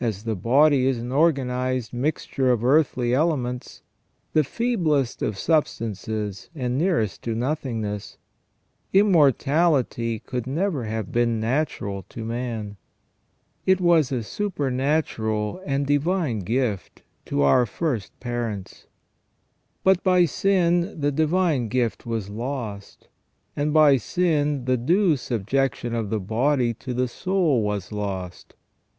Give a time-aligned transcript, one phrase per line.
[0.00, 3.82] As the body is an organized mixture of earthly elements,
[4.32, 8.16] the feeblest of substances and nearest to nothingness,
[8.94, 12.78] immortality could never have been natural to man.
[13.66, 18.86] It was a supernatural and divine gift to our first parents.
[19.84, 23.08] But by sin the divine gift was lost,
[23.54, 28.54] and by sin the due subjection of the body to the soul was lost.